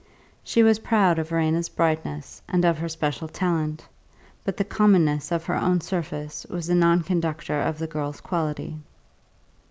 [0.43, 3.85] She was proud of Verena's brightness, and of her special talent;
[4.43, 8.77] but the commonness of her own surface was a non conductor of the girl's quality.